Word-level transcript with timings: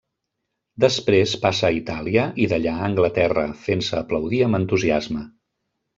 Després 0.85 1.35
passa 1.43 1.67
a 1.69 1.75
Itàlia 1.81 2.25
i 2.45 2.49
d'allà 2.53 2.73
a 2.79 2.87
Anglaterra, 2.89 3.47
fent-se 3.67 4.01
aplaudir 4.03 4.41
amb 4.47 4.61
entusiasme. 4.61 5.23